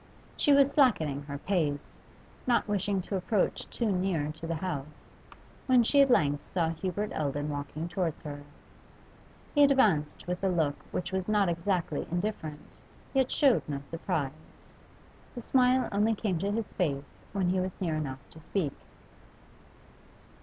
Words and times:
She 0.35 0.51
was 0.51 0.71
slackening 0.71 1.21
her 1.25 1.37
pace, 1.37 1.91
not 2.47 2.67
wishing 2.67 3.03
to 3.03 3.15
approach 3.15 3.69
too 3.69 3.91
near 3.91 4.31
to 4.31 4.47
the 4.47 4.55
house, 4.55 5.15
when 5.67 5.83
she 5.83 6.01
at 6.01 6.09
length 6.09 6.41
saw 6.51 6.69
Hubert 6.69 7.11
Eldon 7.13 7.49
walking 7.49 7.87
towards 7.87 8.19
her. 8.23 8.41
He 9.53 9.63
advanced 9.63 10.25
with 10.25 10.43
a 10.43 10.49
look 10.49 10.75
which 10.89 11.11
was 11.11 11.27
not 11.27 11.49
exactly 11.49 12.07
indifferent 12.09 12.77
yet 13.13 13.31
showed 13.31 13.61
no 13.67 13.81
surprise; 13.91 14.31
the 15.35 15.43
smile 15.43 15.87
only 15.91 16.15
came 16.15 16.39
to 16.39 16.51
his 16.51 16.73
face 16.73 17.19
when 17.31 17.49
he 17.49 17.59
was 17.59 17.79
near 17.79 17.93
enough 17.93 18.27
to 18.31 18.39
speak. 18.39 18.73